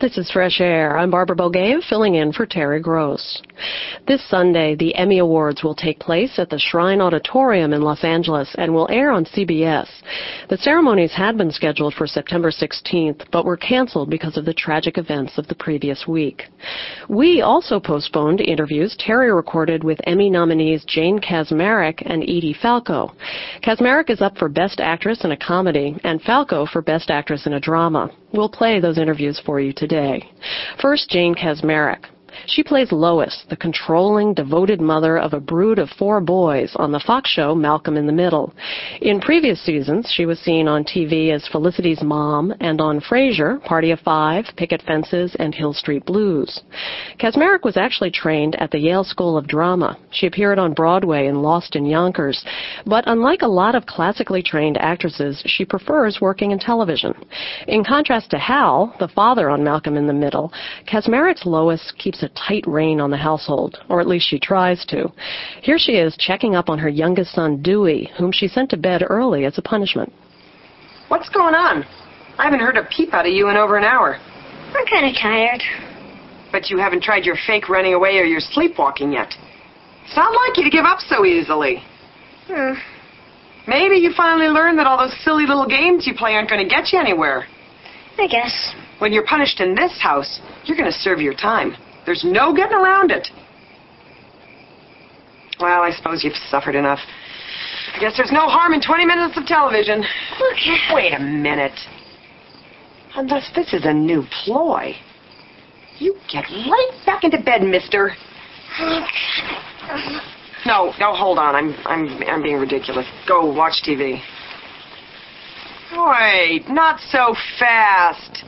This 0.00 0.16
is 0.16 0.30
Fresh 0.30 0.62
Air. 0.62 0.96
I'm 0.96 1.10
Barbara 1.10 1.36
Bogaev, 1.36 1.86
filling 1.86 2.14
in 2.14 2.32
for 2.32 2.46
Terry 2.46 2.80
Gross. 2.80 3.42
This 4.08 4.26
Sunday, 4.30 4.74
the 4.74 4.94
Emmy 4.94 5.18
Awards 5.18 5.62
will 5.62 5.74
take 5.74 6.00
place 6.00 6.38
at 6.38 6.48
the 6.48 6.58
Shrine 6.58 7.02
Auditorium 7.02 7.74
in 7.74 7.82
Los 7.82 8.02
Angeles 8.02 8.48
and 8.56 8.72
will 8.72 8.88
air 8.90 9.10
on 9.10 9.26
CBS. 9.26 9.86
The 10.48 10.56
ceremonies 10.56 11.12
had 11.12 11.36
been 11.36 11.50
scheduled 11.50 11.92
for 11.92 12.06
September 12.06 12.50
16th, 12.50 13.26
but 13.30 13.44
were 13.44 13.58
canceled 13.58 14.08
because 14.08 14.38
of 14.38 14.46
the 14.46 14.54
tragic 14.54 14.96
events 14.96 15.36
of 15.36 15.46
the 15.48 15.54
previous 15.54 16.06
week. 16.08 16.44
We 17.10 17.42
also 17.42 17.78
postponed 17.78 18.40
interviews 18.40 18.96
Terry 18.98 19.30
recorded 19.30 19.84
with 19.84 20.00
Emmy 20.04 20.30
nominees 20.30 20.82
Jane 20.86 21.18
Kaczmarek 21.18 22.02
and 22.06 22.22
Edie 22.22 22.56
Falco. 22.62 23.12
Kaczmarek 23.62 24.08
is 24.08 24.22
up 24.22 24.38
for 24.38 24.48
Best 24.48 24.80
Actress 24.80 25.24
in 25.24 25.32
a 25.32 25.36
Comedy 25.36 25.94
and 26.04 26.22
Falco 26.22 26.64
for 26.64 26.80
Best 26.80 27.10
Actress 27.10 27.44
in 27.44 27.52
a 27.52 27.60
Drama. 27.60 28.10
We'll 28.32 28.48
play 28.48 28.80
those 28.80 28.98
interviews 28.98 29.40
for 29.44 29.60
you 29.60 29.72
today. 29.72 30.30
First, 30.80 31.10
Jane 31.10 31.34
Kaczmarek. 31.34 32.04
She 32.52 32.64
plays 32.64 32.90
Lois, 32.90 33.44
the 33.48 33.56
controlling, 33.56 34.34
devoted 34.34 34.80
mother 34.80 35.16
of 35.16 35.34
a 35.34 35.40
brood 35.40 35.78
of 35.78 35.88
four 35.90 36.20
boys 36.20 36.72
on 36.74 36.90
the 36.90 36.98
Fox 36.98 37.30
show 37.30 37.54
Malcolm 37.54 37.96
in 37.96 38.08
the 38.08 38.12
Middle. 38.12 38.52
In 39.00 39.20
previous 39.20 39.60
seasons, 39.62 40.12
she 40.12 40.26
was 40.26 40.40
seen 40.40 40.66
on 40.66 40.82
TV 40.82 41.32
as 41.32 41.46
Felicity's 41.46 42.02
mom 42.02 42.52
and 42.58 42.80
on 42.80 43.00
Frasier, 43.00 43.62
Party 43.62 43.92
of 43.92 44.00
Five, 44.00 44.46
Picket 44.56 44.82
Fences, 44.82 45.36
and 45.38 45.54
Hill 45.54 45.72
Street 45.72 46.04
Blues. 46.06 46.60
Kaczmarek 47.20 47.62
was 47.62 47.76
actually 47.76 48.10
trained 48.10 48.56
at 48.56 48.72
the 48.72 48.80
Yale 48.80 49.04
School 49.04 49.36
of 49.36 49.46
Drama. 49.46 49.96
She 50.10 50.26
appeared 50.26 50.58
on 50.58 50.74
Broadway 50.74 51.28
in 51.28 51.42
Lost 51.42 51.76
in 51.76 51.86
Yonkers. 51.86 52.44
But 52.84 53.04
unlike 53.06 53.42
a 53.42 53.48
lot 53.48 53.76
of 53.76 53.86
classically 53.86 54.42
trained 54.42 54.76
actresses, 54.78 55.40
she 55.46 55.64
prefers 55.64 56.20
working 56.20 56.50
in 56.50 56.58
television. 56.58 57.14
In 57.68 57.84
contrast 57.84 58.32
to 58.32 58.38
Hal, 58.38 58.92
the 58.98 59.06
father 59.06 59.50
on 59.50 59.62
Malcolm 59.62 59.96
in 59.96 60.08
the 60.08 60.12
Middle, 60.12 60.52
Kaczmarek's 60.88 61.46
Lois 61.46 61.92
keeps 61.96 62.24
a 62.24 62.39
tight 62.46 62.66
rein 62.66 63.00
on 63.00 63.10
the 63.10 63.16
household, 63.16 63.78
or 63.88 64.00
at 64.00 64.06
least 64.06 64.28
she 64.28 64.38
tries 64.38 64.84
to. 64.86 65.12
Here 65.62 65.78
she 65.78 65.92
is 65.92 66.16
checking 66.16 66.54
up 66.54 66.68
on 66.68 66.78
her 66.78 66.88
youngest 66.88 67.32
son, 67.32 67.62
Dewey, 67.62 68.10
whom 68.18 68.32
she 68.32 68.48
sent 68.48 68.70
to 68.70 68.76
bed 68.76 69.02
early 69.08 69.44
as 69.44 69.58
a 69.58 69.62
punishment. 69.62 70.12
What's 71.08 71.28
going 71.28 71.54
on? 71.54 71.84
I 72.38 72.44
haven't 72.44 72.60
heard 72.60 72.76
a 72.76 72.84
peep 72.84 73.12
out 73.12 73.26
of 73.26 73.32
you 73.32 73.48
in 73.48 73.56
over 73.56 73.76
an 73.76 73.84
hour. 73.84 74.16
I'm 74.16 74.86
kind 74.86 75.06
of 75.06 75.20
tired. 75.20 75.62
But 76.52 76.70
you 76.70 76.78
haven't 76.78 77.02
tried 77.02 77.24
your 77.24 77.36
fake 77.46 77.68
running 77.68 77.94
away 77.94 78.18
or 78.18 78.24
your 78.24 78.40
sleepwalking 78.40 79.12
yet. 79.12 79.34
It's 80.04 80.16
not 80.16 80.32
like 80.32 80.56
you 80.56 80.64
to 80.64 80.70
give 80.70 80.84
up 80.84 81.00
so 81.00 81.24
easily. 81.24 81.82
Hmm. 82.46 82.72
Maybe 83.68 83.96
you 83.96 84.12
finally 84.16 84.48
learned 84.48 84.78
that 84.78 84.86
all 84.86 84.98
those 84.98 85.16
silly 85.22 85.46
little 85.46 85.66
games 85.66 86.06
you 86.06 86.14
play 86.14 86.34
aren't 86.34 86.48
going 86.48 86.66
to 86.66 86.68
get 86.68 86.92
you 86.92 86.98
anywhere. 86.98 87.46
I 88.18 88.26
guess. 88.26 88.74
When 88.98 89.12
you're 89.12 89.26
punished 89.26 89.60
in 89.60 89.74
this 89.74 89.98
house, 90.00 90.40
you're 90.64 90.76
going 90.76 90.90
to 90.90 90.98
serve 90.98 91.20
your 91.20 91.34
time. 91.34 91.76
There's 92.10 92.24
no 92.24 92.52
getting 92.52 92.76
around 92.76 93.12
it. 93.12 93.28
Well, 95.60 95.80
I 95.80 95.92
suppose 95.92 96.24
you've 96.24 96.34
suffered 96.50 96.74
enough. 96.74 96.98
I 97.94 98.00
guess 98.00 98.16
there's 98.16 98.32
no 98.32 98.48
harm 98.48 98.72
in 98.72 98.80
20 98.82 99.06
minutes 99.06 99.38
of 99.38 99.46
television. 99.46 100.00
Okay. 100.00 100.76
Wait 100.92 101.12
a 101.14 101.20
minute. 101.20 101.78
Unless 103.14 103.52
this 103.54 103.72
is 103.72 103.84
a 103.84 103.92
new 103.92 104.24
ploy. 104.42 104.96
You 106.00 106.16
get 106.32 106.46
right 106.50 106.90
back 107.06 107.22
into 107.22 107.40
bed, 107.40 107.62
mister. 107.62 108.10
No, 110.66 110.92
no, 110.98 111.14
hold 111.14 111.38
on. 111.38 111.54
I'm 111.54 111.76
I'm 111.84 112.22
I'm 112.24 112.42
being 112.42 112.58
ridiculous. 112.58 113.06
Go 113.28 113.52
watch 113.54 113.84
TV. 113.86 114.20
Wait, 115.92 116.64
not 116.68 116.98
so 117.12 117.36
fast. 117.60 118.44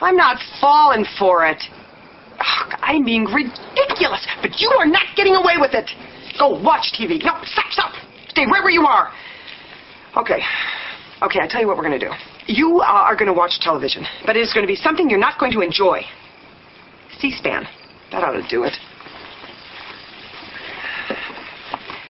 I'm 0.00 0.16
not 0.16 0.36
falling 0.60 1.04
for 1.18 1.44
it. 1.44 1.60
I'm 2.82 3.04
being 3.04 3.24
ridiculous, 3.24 4.26
but 4.40 4.58
you 4.60 4.70
are 4.78 4.86
not 4.86 5.04
getting 5.16 5.34
away 5.34 5.54
with 5.58 5.74
it. 5.74 5.90
Go 6.38 6.60
watch 6.60 6.92
TV. 6.98 7.22
No, 7.22 7.38
stop, 7.44 7.70
stop. 7.70 7.92
Stay 8.28 8.42
right 8.46 8.62
where 8.62 8.70
you 8.70 8.86
are. 8.86 9.12
Okay. 10.16 10.40
Okay, 11.22 11.38
I 11.40 11.46
tell 11.48 11.60
you 11.60 11.68
what 11.68 11.76
we're 11.76 11.86
going 11.86 11.98
to 11.98 12.06
do. 12.06 12.12
You 12.46 12.80
uh, 12.80 12.84
are 12.84 13.14
going 13.14 13.28
to 13.28 13.32
watch 13.32 13.60
television, 13.60 14.04
but 14.26 14.36
it 14.36 14.40
is 14.40 14.52
going 14.52 14.64
to 14.64 14.68
be 14.70 14.76
something 14.76 15.08
you're 15.08 15.20
not 15.20 15.38
going 15.38 15.52
to 15.52 15.60
enjoy. 15.60 16.02
C-SPAN. 17.20 17.66
That 18.10 18.24
ought 18.24 18.32
to 18.32 18.46
do 18.48 18.64
it. 18.64 18.72